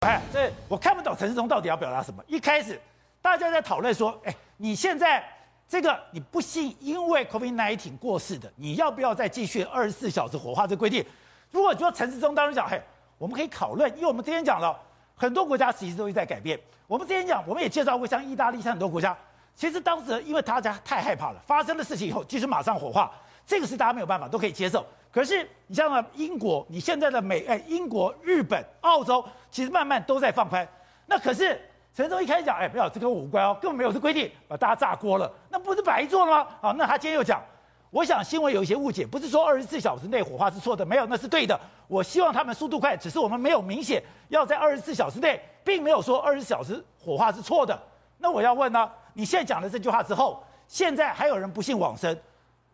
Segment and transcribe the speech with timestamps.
[0.00, 2.22] 哎，这我看不懂陈时中到底要表达什么。
[2.28, 2.80] 一开始
[3.20, 5.24] 大家在讨论说，哎，你现在
[5.68, 11.04] 这个你不幸因为 COVID-19 过世的，你要不要再继续二十四小时火化这规定？
[11.50, 12.80] 如果说陈时中当时讲，嘿，
[13.18, 14.78] 我们可以讨论，因为我们之前讲了
[15.16, 16.58] 很多国家其实都在改变。
[16.86, 19.16] 我们之前讲，我们也介绍过像意大利像很多国家，
[19.56, 23.10] 其实当时因为大家太害怕了，发生的事情以后其实马上火化，
[23.44, 24.86] 这个是大家没有办法都可以接受。
[25.10, 30.66] 可是你像呢，英国，你现在的美哎，英国、日本、澳洲，其实慢慢都在放宽。
[31.06, 31.60] 那可是
[31.94, 36.46] 陈时中一开始讲，哎，不要这跟我无关哦，根本没有这规定，把大家炸锅了，那不是白做了吗？
[36.60, 37.42] 好，那他今天又讲。
[37.90, 41.58] 我想新闻有一些误解，不是说二十四小时内火化是错的，没有，那是对的。
[41.86, 47.82] 我希望他们速度快，只是我们没有明显要在二十四小时内，并没有说二十四小时火化是错的。
[48.18, 48.90] 那我要问呢？
[49.14, 52.14] 你现在讲了这句话之后，现在还有人不信往生，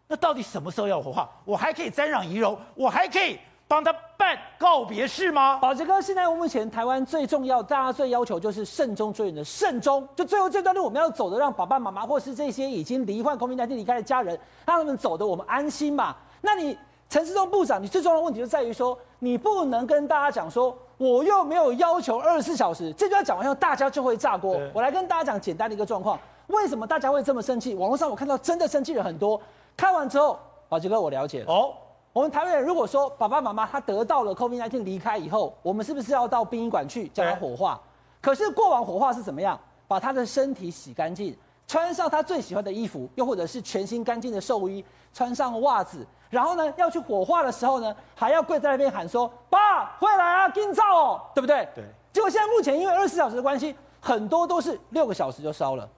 [0.06, 1.28] 那到底什么时候要火化？
[1.44, 3.38] 我还可以瞻仰遗容，我还可以。
[3.66, 5.58] 帮他办告别式吗？
[5.58, 16.14] 宝杰哥，现在目前台湾最重要、大家最要求就是慎终追远的慎终，就最后这段路我们要走的，让爸爸妈妈或是这些已经罹患 COVID-19 离开的家人，让他们走的我们安心嘛。
[16.42, 24.60] 那你陈世忠部长，你最重要的问题就在于说，你不能跟大家讲说，我又没有要求二十四小时，这句话讲完后大家就会炸锅。
[24.74, 27.74] 我来跟大家讲简单的一个状况，为什么大家会这么生气？
[27.74, 29.40] 网络上我看到真的生气了很多。
[29.76, 31.72] 看完之后，宝杰哥我了解了哦。
[32.12, 37.80] 我们台湾人如果说爸爸妈妈他得到了 COVID-19 离开以后，我们是不是要到殡仪馆去将他火化？
[38.20, 39.58] 可是过往火化是怎么样？
[39.86, 41.36] 把他的身体洗干净，
[41.66, 51.84] 穿上他最喜欢的衣服，又或者是全新干净的寿衣，穿上袜子，然后呢要去火化的时候呢，还要跪在那边喊说：“爸，回来啊，紧走哦，对不对？”对。
[52.12, 55.88] 结果现在目前因为二十四小时的关系，很多都是六个小时就烧了，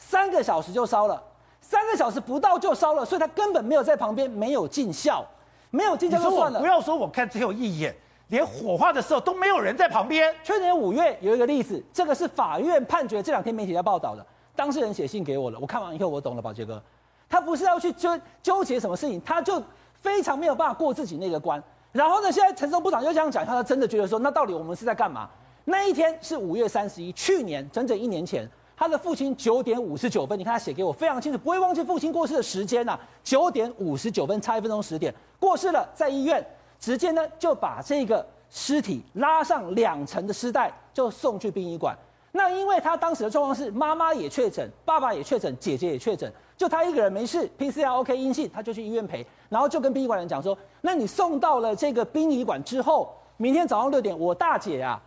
[0.00, 1.22] 三个小时就烧了，
[1.60, 5.24] 三个小时不到就烧了，所以他根本没有在旁边，没有尽孝。
[5.72, 7.94] 没有尽孝就算了，不要说我看只有一眼，
[8.26, 10.34] 连火化的时候都没有人在旁边。
[10.42, 14.26] 去年五月有一个例子，这个是法院判决，这两天媒体在报道的。
[14.56, 16.82] 当事人写信给我了，我看完以后我懂了，宝杰哥，
[17.28, 19.62] 他不是要去纠纠结什么事情，他就
[19.94, 21.62] 非常没有办法过自己那个关。
[21.92, 25.30] 然后呢，现在陈松部长又这样讲，他真的觉得说，那到底我们是在干嘛？
[25.64, 28.50] 那一天是五月三十一，去年整整一年前。
[28.80, 33.00] 他的父亲九点五十九分，你看他写给我非常清楚，不会忘记父亲过世的时间呐、啊。
[33.22, 36.42] 九点五十九分，差一分钟十点过世了，在医院，
[36.78, 41.94] 直接呢就把这个尸体拉上两层的尸袋，就送去殡仪馆。
[42.32, 54.98] 那因为他当时的状况是妈妈也确诊，爸爸也确诊，姐姐也确诊，就他一个人没事，PCR OK 阴性，他就去医院陪，然后就跟殡仪馆人讲说：那你送到了这个殡仪馆之后，明天早上六点，我大姐啊。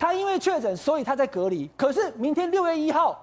[0.00, 1.70] 他因为确诊，所以他在隔离。
[1.76, 3.16] 可是明天六月一号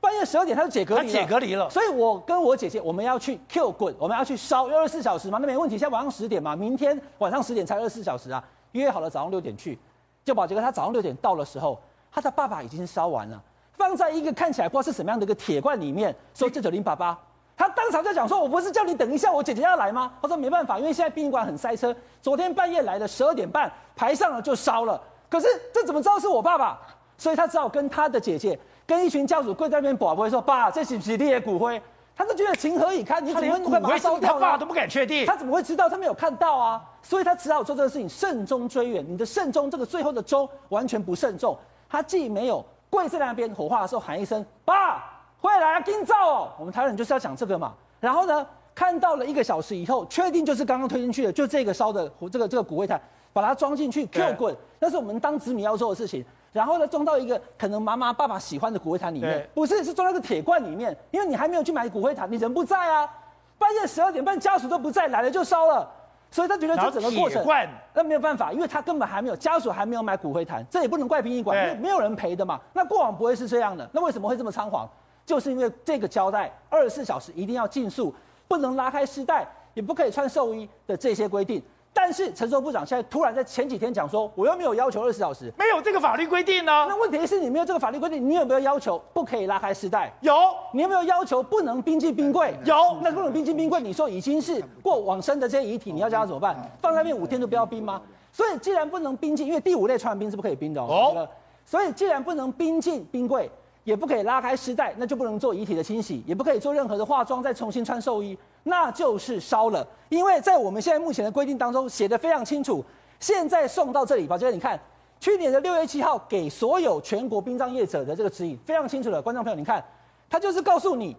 [0.00, 1.12] 半夜十二点，他就解隔离了。
[1.12, 1.68] 解隔离了。
[1.68, 5.76] 所以我跟我姐姐，我们要去 Q 滚，我们要去烧，二十四小时嘛，那没问题。
[5.76, 8.42] 现在晚上十点嘛，明天晚上十点才二十四小时啊，
[8.72, 9.76] 约好了早上六点去。
[10.24, 11.78] 就宝杰哥他早上六点到的时候，
[12.12, 13.42] 他的爸爸已经烧完了，
[13.72, 17.18] 放在一个看起来不知道是什么样的一个铁罐里面，说这九零爸爸。
[17.56, 24.98] 他当场就讲说：“我不是叫你等一下，我姐姐要来吗？”他说：“没办法，因为现在殡仪馆很塞车，昨天半夜来的十二点半排上了就烧了。”
[25.30, 26.78] 可是这怎么知道是我爸爸？
[27.16, 31.80] 所以他只好跟他的姐姐，跟一群家属跪在那边，宝贝说：“爸，这是不是你的骨灰？”
[32.16, 33.24] 他就觉得情何以堪？
[33.24, 34.34] 你怎么会把它烧掉？
[34.34, 35.88] 他爸都不敢确定，他怎么会知道？
[35.88, 36.82] 他没有看到啊！
[37.02, 39.04] 所以他只好做这个事情，慎终追远。
[39.06, 41.56] 你的慎终，这个最后的终完全不慎重。
[41.88, 45.02] 他既没有跪在那边火化的时候喊一声“爸，
[45.40, 47.72] 回来啊，紧走哦”，我们台湾人就是要讲这个嘛。
[48.00, 53.00] 然后呢，看到了一个小时以后，确定就是刚刚推进去的，就这个烧的这个这个骨灰坛。
[53.32, 56.24] 把它装进去，Q 滚，那是我们当子女要做的事情。
[56.52, 63.08] 然后呢，装到一个可能妈妈、爸爸喜欢的骨灰坛里面，不是，是装在个铁罐里面，因为你还没有去买骨灰坛，你人不在啊。
[63.56, 65.88] 半夜十二点半，家属都不在，来了就烧了。
[66.30, 67.44] 所以他觉得这整个过程，
[67.92, 72.60] 那没有办法，因为他根本还没有家属还没有买骨灰坛，这也不能怪殡仪馆，因为没有人陪的嘛。
[72.72, 74.88] 那过往不会是这样的，那为什么会这么仓皇？
[75.26, 78.12] 就是因为这个交代，二十四小时一定要尽速，
[78.48, 81.62] 不能拉开尸袋，也不可以穿寿衣的这些规定。
[81.92, 86.86] 但是陈时中部长现在突然在前几天讲说，我又没有要求二十小时，没有这个法律规定呢、啊。
[86.88, 90.12] 那问题是你没有这个法律规定，你有没有要求不可以拉开丝带？
[90.20, 90.32] 有。
[90.72, 92.54] 你有没有要求不能冰进冰柜？
[92.64, 92.74] 有。
[93.02, 96.56] 那不能冰进冰柜，你说已经是过往生的这些遗体，你要叫他怎么办？
[96.80, 98.00] 放在那边五天都不要冰吗？
[98.32, 101.12] 所以既然不能冰进，因为第五类传染病是不可以冰的哦。
[101.14, 101.28] 哦。
[101.64, 103.50] 所以既然不能冰进冰柜，
[103.84, 108.38] 也不可以拉开丝带，那就不能做遗体的清洗，也不可以做任何的化妆，再重新穿寿衣。
[108.62, 112.84] 那就是烧了，因为在我们现在目前的规定当中写得非常清楚。
[113.18, 114.80] 现在送到这里，宝杰哥，你看，
[115.18, 119.84] 去年的六月七号给所有全国殡葬业者的这个指引非常清楚的，观众朋友，你看，
[120.28, 121.16] 他就是告诉你，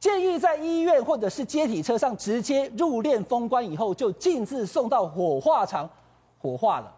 [0.00, 5.88] 建议在医院或者是接体车上直接入殓封棺以后，就径自送到火化场
[6.38, 6.90] 火化了。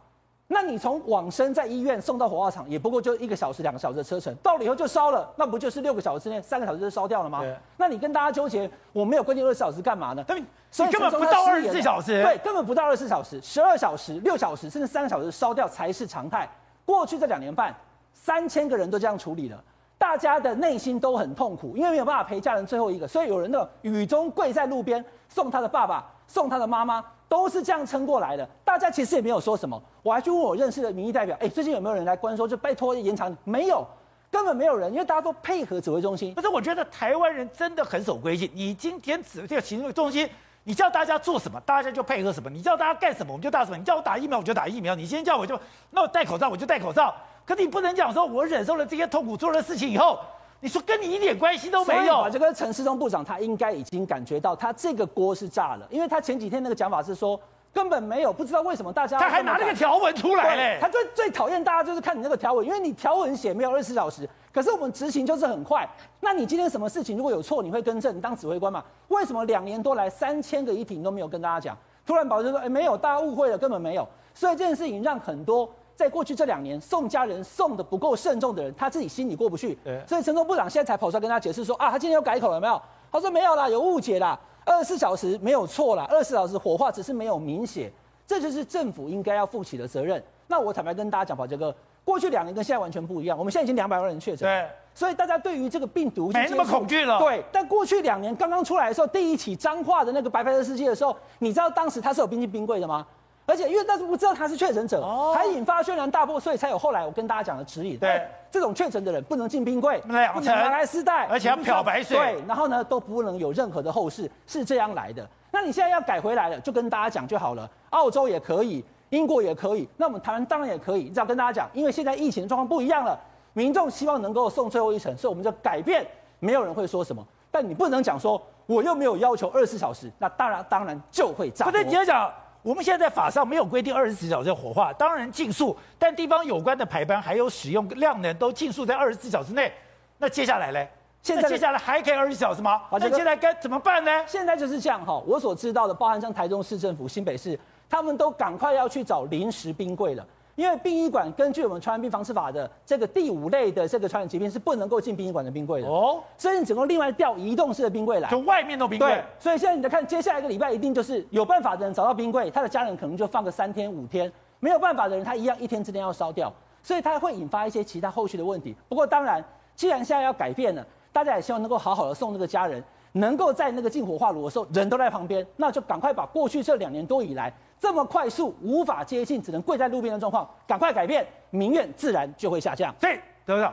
[0.48, 7.42] 那你从往生在医院送到火化场，也不过就一个小时、两个小时的车程，到了以后就烧了，那不就是六个小时之内三个小时就烧掉了吗？
[7.76, 10.24] 那你跟大家纠结，我没有规定二十四小时干嘛呢？
[10.70, 16.48] 所以根本不到二十四小时，对，根本不到二十四小时，十二小时、六小时甚至三个小时烧掉才是常态。
[16.84, 17.74] 过去这两年半，
[18.14, 19.60] 三千个人都这样处理了，
[19.98, 27.04] 大家的内心都很痛苦，因为没有办法陪家人最后一个，所以有人呢雨中跪在路边送他的爸爸，送他的妈妈。
[27.28, 29.82] 都是这样撑过来的，大家其实也没有说什么。
[30.02, 33.34] 我还去问我认识的民意代表，哎，最近有没有人来关说，就拜托延长？
[33.42, 33.86] 没有，
[34.30, 36.34] 根本没有人，因为大家都配合指挥中心。
[36.34, 38.50] 可是我觉得台湾人真的很守规矩。
[38.52, 40.28] 你今天指这个行政中心，
[40.64, 43.78] 你叫大家做什么，大家就配合什么；你叫大家干什么，我们就干什么。
[43.78, 45.58] 你叫我打疫苗，我就打疫苗；你今天叫我就
[45.90, 47.14] 那我戴口罩，我就戴口罩。
[47.46, 50.18] 可你不能讲说，我忍受了这些痛苦，做了事情以后。
[50.58, 52.28] 你说跟你一点关系都没有。
[52.30, 57.38] 这个陈世忠部长他应该已经感觉到他这个锅是炸了，因为他前几天那个讲法是说
[57.76, 60.78] 根本没有，不知道为什么大家他还拿那个条文出来嘞。
[60.80, 65.86] 他最最讨厌大家就是看你那个条文，因为你条文写没有二十四小时，可是我们执行就是很快。
[66.20, 68.82] 那你今天什么事情如果有错，你会更正，你当指挥官嘛？
[69.08, 71.76] 为什么两年多来三千个议题你都没有跟大家讲？
[72.06, 74.08] 突然保证说，哎，没有，大家误会了，根本没有。
[74.32, 75.68] 所以这件事情让很多。
[75.94, 79.78] 在过去这两年送家人送的不够慎重的人，他自己心里过不去。
[80.06, 82.80] 所以陈忠部长现在才跑出来跟他解释说啊，他今天又改口了没有？
[83.10, 87.90] 他说没有啦，有误解啦，二十四小时没有错啦，二十四小时火化只是没有明写，
[88.26, 90.22] 这就是政府应该要负起的责任。
[90.48, 91.74] 那我坦白跟大家讲，宝杰哥，
[92.04, 93.38] 过去两年跟现在完全不一样。
[93.38, 97.18] 我们现在已经两百万人确诊，对，所以大家对于这个病毒没那么恐惧了。
[97.20, 103.06] 对，但过去两年刚刚出来的时候，第一起彰化的那个白白的世界的时候，你知道当时他是有冰进冰柜的吗？
[103.46, 105.00] 而且因为当时不知道他是确诊者，
[105.32, 107.96] 还引发轩然大波，所以才有后来我跟大家讲的指引。
[107.96, 108.20] 对，
[108.50, 112.18] 这种确诊的人不能进冰柜，不能拿来丝带，而且要漂白水。
[112.18, 115.24] 对，然后呢都不能有任何的后事，是这样来的。
[115.52, 117.70] 那你现在要改回来了，就跟大家讲就好了。
[117.90, 121.08] 澳洲也可以，英国也可以，那我们台湾当然也可以。
[121.10, 123.16] 只要跟大家讲，因为现在疫情的状况不一样了，
[123.52, 126.04] 民众希望能够送最后一程，所以我们就改变。
[126.40, 131.64] 没有人会说什么，但你不能讲说我又没有要求二十四小时，那当然当然就会炸。
[131.64, 132.28] 不是你要讲。
[132.66, 139.72] 我们现在在法上没有规定二十四小时火化，当然禁速，但地方有关的排班还有使用量能都禁速在二十四小时内。
[140.18, 140.84] 那接下来呢？
[141.22, 142.82] 现在接下来还可以二十四小时吗？
[142.90, 144.10] 那现在该怎么办呢？
[144.26, 147.56] 现在就是这样哈，我所知道的，包含像台中市政府、新北市，
[147.88, 150.26] 他们都赶快要去找临时冰柜了。
[150.56, 159.06] 因为殡仪馆根据我们传染病防治法的这个第五类的这个传染疾病是不能够进殡仪馆的冰柜的哦，所以你只能另外调移动式的冰柜来，就外面的冰柜。
[159.06, 164.26] 对，所以现在你在看接下来一个礼拜，一定就是有办法的人找到冰柜，他的家人可能就放个三天五天；
[164.58, 166.50] 没有办法的人，他一样一天之内要烧掉，
[166.82, 168.74] 所以他会引发一些其他后续的问题。
[168.88, 169.44] 不过当然，
[169.74, 170.82] 既然现在要改变了，
[171.12, 172.82] 大家也希望能够好好的送那个家人，
[173.16, 177.52] 能够在那个进火化炉的时候人都在旁边，那就赶快把过去这两年多以来。
[177.78, 182.94] 这么快速无法接近，只能跪在路边的状况，赶快改变，民怨自然就会下降。
[183.00, 183.70] 对，对不对？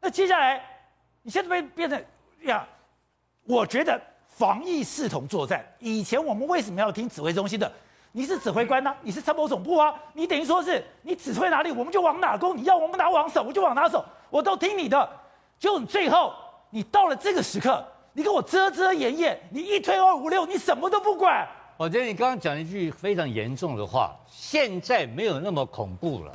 [0.00, 0.60] 那接下来，
[1.22, 2.04] 你现在变变成
[2.42, 2.66] 呀？
[3.46, 5.64] 我觉得防疫视同作战。
[5.78, 7.70] 以前我们为什么要听指挥中心的？
[8.12, 9.92] 你是指挥官呢、你是参谋总部啊？
[10.12, 12.56] 你等于说是你指挥哪里，我们就往哪攻。
[12.56, 15.08] 你要我们哪往守，我就往哪守，我都听你的。
[15.58, 16.32] 就最后，
[16.70, 17.84] 你到了这个时刻，
[18.14, 21.46] 你跟我遮遮掩掩，你一推二五六，你什么都不管。
[21.76, 26.32] 我觉得你刚刚讲了一句非常严重的话，现在没有那么恐怖了，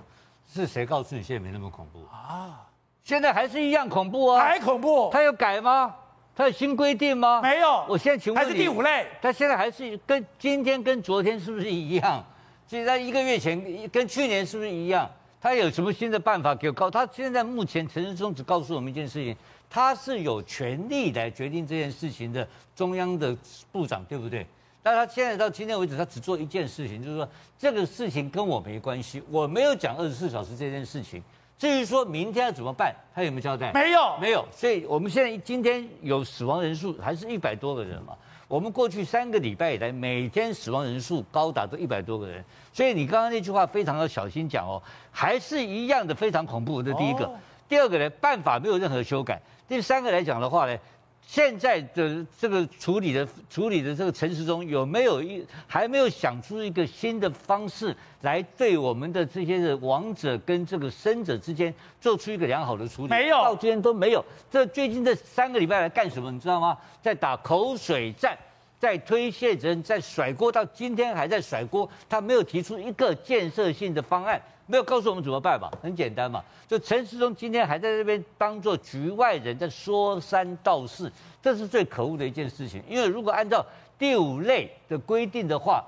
[0.54, 2.68] 是谁告诉你现在没那么恐怖啊？
[3.02, 4.44] 现在还是一样恐怖啊？
[4.44, 5.10] 还恐怖？
[5.14, 5.96] 他有改吗？
[6.36, 7.42] 他有新规定吗？
[7.42, 7.86] 没有。
[7.88, 9.08] 我现在请问你，还是第五类？
[9.22, 12.22] 他现在还是跟今天跟昨天是不是一样？
[12.68, 15.10] 现在一个月前跟去年是不是一样？
[15.42, 16.92] 他有什么新的办法给我告？
[16.92, 19.34] 他现在目前陈世忠只告诉我们一件事情，
[19.70, 23.36] 他是有权利来决定这件事情的中央的
[23.72, 24.46] 部长，对不对？
[24.82, 31.22] 但他现在到今天为止，他只做一件事情，就是说这个事情跟我没关系，我没有讲二十四小时这件事情。
[31.58, 33.74] 至于说明天要怎么办，他有没有交代？
[33.74, 34.46] 没有，没有。
[34.52, 38.16] 所以我们现在今天有死亡人数还是一百多个人嘛？
[38.48, 42.44] 我们过去三个礼拜以来，每天死亡人数高达都一百多个人。
[42.72, 46.82] 所以你刚刚那句话非常要小心讲哦，还是一样的非常恐怖。
[46.82, 47.30] 这第一个，
[47.70, 49.40] 第二个呢，办法没有任何修改。
[49.68, 50.78] 第三个来讲的话呢？
[51.22, 61.72] 现在的这个处理的处理的这个陈时中有没有一还没有想出一个新的方式来对我们的这些的亡者跟这个生者之间
[62.02, 63.10] 做出一个良好的处理？
[63.10, 64.26] 没有，到今天都没有。
[64.50, 66.32] 这最近这三个礼拜来干什么？
[66.32, 66.76] 你知道吗？
[67.00, 68.36] 在打口水战，
[68.80, 70.52] 在推卸责任，在甩锅。
[70.52, 74.42] 到今天还在甩锅，他没有提出一个建设性的方案。
[74.66, 75.68] 没有告诉我们怎么办嘛？
[75.82, 82.80] 很简单嘛，就陈世忠今天还在这边当做局外人，在说三道四，这是最可恶的一件事情。
[82.88, 83.66] 因为如果按照
[83.98, 85.84] 第五类的规定的话，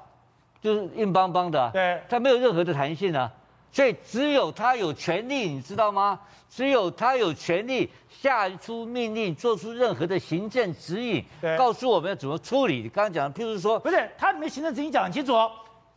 [0.60, 3.31] 就是硬邦邦的，对，它没有任何的弹性啊。
[3.71, 6.19] 所以只有他有权利，你知道吗？
[6.49, 11.23] 只有他有权利下出命令，做出任何的行政指引，
[11.57, 12.81] 告诉我们要怎么处理。
[12.81, 15.49] 你刚刚讲，譬如说，不是他里面行政指引讲很清楚哦，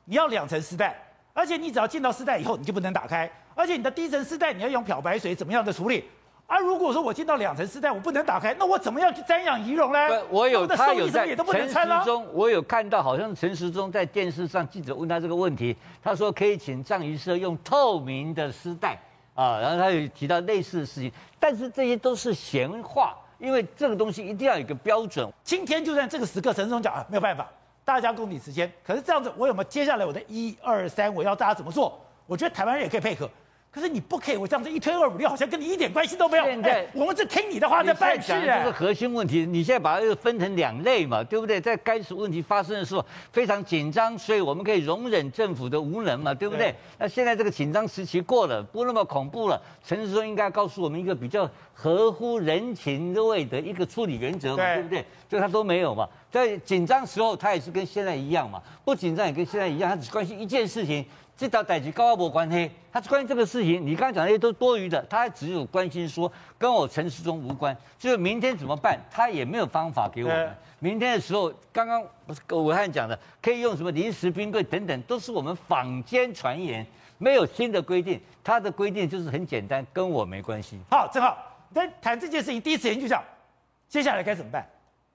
[0.05, 0.97] 你要两层丝带，
[1.33, 6.05] 而且你只要进到丝带以后，你就不能打开，而且你的第一层丝带你要用漂白水怎么样的处理。
[6.47, 9.99] 啊，如果说我进到两层丝带，我不能打开，那我怎么样去瞻仰仪容呢？
[10.29, 11.27] 我有，他有在。
[11.35, 18.99] 陈时中，我有看到，好像陈时中在电视上记者问他这个问题，他说可以请藏仪社用透明的丝带
[19.35, 21.11] 啊，然后他有提到类似的事情，
[21.41, 25.27] 但是这些都是闲话，因为这个东西一定要有一个标准。
[25.43, 27.49] 今天就算这个时刻，陈时中讲啊，没有办法，
[27.87, 28.71] 大家共体时间。
[28.87, 31.99] 可是这样子，我有没有接下来我的一二三，我要大家怎么做？
[32.27, 33.29] 我觉得台湾人也可以配合。
[33.75, 36.45] 可是你不可以，我这样子一推二五六，好像跟你一点关系都没有。
[36.45, 38.33] 现在、欸、我们是听你的话在办事。
[38.33, 41.61] 这是核心问题，你现在把它分成两类嘛，对不对？
[41.61, 46.71] 在该次问题发生的时候非常紧张，所以我们可以容忍政府的无能嘛，对不对？
[46.71, 49.61] 对，那现在这个紧张时期过了，不那么恐怖了。
[49.85, 55.05] 陈时中应该告诉我们一个比较合乎人情味的一个处理原则嘛，对，对不对？
[55.29, 61.07] 就他都没有嘛，在紧张时候他也是跟现在一样嘛，不紧张也跟现在一样，他只关心一件事情。
[61.37, 70.57] 这道代志跟我没关系，他关心这个事情，你刚才讲的那些都多余的，他还只有关心说跟我陈世忠无关，就是明天怎么办，他也没有方法给我们。
[70.79, 76.87] 明天的时候，刚刚不是暐瀚讲的，可以用什么临时冰柜等等，都是我们坊间传言，
[77.19, 78.21] 没有新的规定。
[78.45, 80.79] 他的规定就是很简单，跟我没关系。
[80.89, 81.37] 好，正好
[81.75, 83.21] 在谈这件事情，第一时间就讲，
[83.89, 84.65] 接下来该怎么办？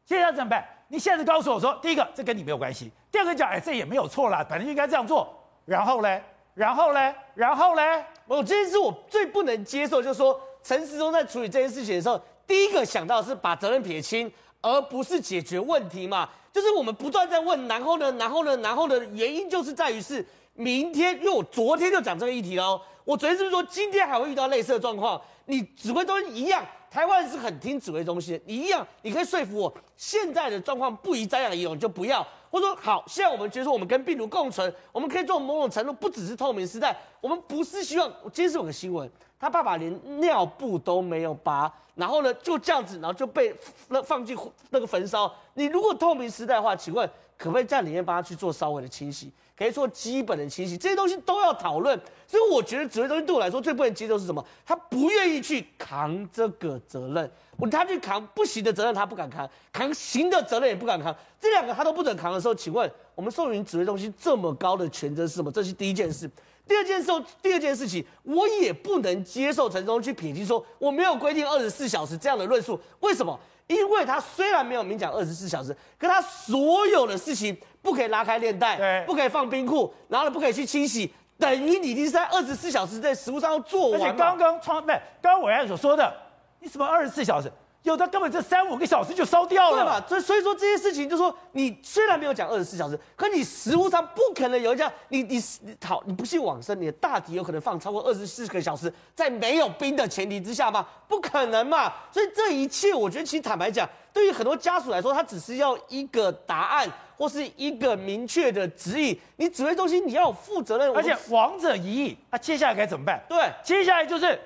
[0.09, 0.67] 现在怎么办？
[0.87, 5.31] 你现在告诉我说，第一个，这跟你没有关系；第二个讲，哎，这也没有错啦，反正应该这样做。
[5.65, 6.19] 然后呢？
[6.55, 7.15] 然后呢？
[7.35, 7.81] 然后呢？
[8.25, 14.31] 我这件事我最不能接受，就是说陈时中在处理这件事情的时候，第一个想到的是把责任撇清，
[14.63, 16.27] 而不是解决问题嘛。
[16.51, 18.11] 就是我们不断在问，然后呢？
[18.13, 18.57] 然后呢？
[18.57, 20.25] 然后呢原因就是在于是
[20.55, 22.81] 明天，因为我昨天就讲这个议题喽。
[23.03, 25.21] 我昨天是不是说今天还会遇到类似的状况？
[25.45, 26.65] 你指挥都一样。
[26.89, 32.25] 台湾是很听指挥中心的，你一样，你可以说服我，现在的状况不宜瞻仰遗容，就不要。
[32.51, 38.11] 或者说好，现在我们觉得我们跟病毒共存，我们可以做某种程度，不只是透明时代，我们不是希望。
[38.33, 39.07] 今天是有个新闻，
[39.39, 43.53] 他爸爸连尿布都没有拔，然后呢就这样子，然后就被
[43.89, 44.37] 那放进
[44.69, 45.31] 那个焚烧。
[45.55, 49.31] 你如果透明时代的话，请问可不可以在里面帮他去做稍微的清洗？
[49.57, 51.99] 可以做基本的清洗，这些东西都要讨论。
[52.25, 54.43] 所以我觉得指挥中心对我来说最不能接受是什么？
[54.65, 57.29] 他不愿意去扛这个责任。
[57.57, 61.13] 我他去扛不行的责任，他不敢扛；扛行的责任也不敢扛。
[61.37, 65.51] 这两个他都不准扛的时候，请问我们授予指挥中心这么高的权责是什么？
[65.51, 66.29] 这是第一件事。
[66.69, 67.11] 第二件事，
[67.41, 72.79] 第二件事情，我也不能接受陈忠去撇清说我没有规定二十四小时这样的论述。
[73.01, 73.37] 为什么？
[73.67, 77.57] 因为他虽然没有明讲二十四小时，可他所有的事情。
[77.81, 84.01] 不可以拉开链带，对，不可以放冰库，然后呢，不可以去清洗，等于你已经在二十四小时在食物上要做完。
[84.01, 86.13] 而且刚刚创，不是刚刚暐瀚所说的，
[86.59, 87.49] 你什么二十四小时，
[87.83, 90.05] 有的根本这三五个小时就烧掉了，对吧？
[90.07, 100.85] 所以所以说这些事情，就是说你虽然没有讲二十四小时，可你实物上不可能有一家，你你你好，你不信往生，你的大体有可能放超过二十四个小时，在没有冰的前提之下吗？
[101.07, 101.93] 不可能嘛！
[102.11, 106.87] 所以这一切，我觉得其实坦白讲，对于很多家属来说，他只是要一个答案。
[107.19, 113.21] 或是一个明确的指引，你指挥中心你要有负责任，而且亡者已矣，那接下来该怎么办？
[113.27, 114.39] 对，接下来就是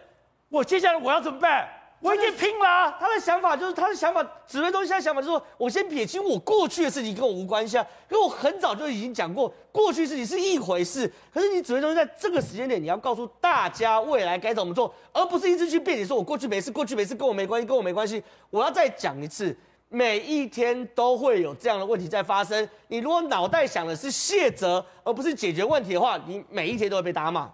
[0.50, 1.70] 我接下来我要怎么办？
[2.04, 2.98] 我已经拼了啊！
[3.00, 7.88] 他的想法就是他的想法，指挥中心现在想法就是说，我先撇清我过去的事情跟我无关系啊。
[8.10, 18.22] 可我很早就已经讲过，过去事情是一回事，可是你指挥中心在这个时间点，你要告诉大家未来该怎么做，而不是一直去辩解说我过去没事，过去没事跟我没关系，跟我没关系。
[18.50, 19.58] 我要再讲一次。
[19.88, 22.68] 每一天都会有这样的问题在发生。
[22.88, 27.48] 你如果脑袋想的是卸责，而不是解决问题的话，你每一天都会被打骂。